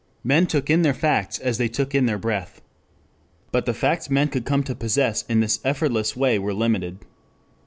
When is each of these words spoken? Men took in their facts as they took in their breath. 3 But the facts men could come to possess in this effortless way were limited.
Men 0.23 0.47
took 0.47 0.71
in 0.71 0.81
their 0.81 0.95
facts 0.95 1.37
as 1.37 1.59
they 1.59 1.67
took 1.67 1.93
in 1.93 2.07
their 2.07 2.17
breath. 2.17 2.55
3 2.55 2.63
But 3.51 3.65
the 3.67 3.73
facts 3.75 4.09
men 4.09 4.29
could 4.29 4.45
come 4.45 4.63
to 4.63 4.73
possess 4.73 5.21
in 5.29 5.41
this 5.41 5.59
effortless 5.63 6.15
way 6.15 6.39
were 6.39 6.55
limited. 6.55 7.05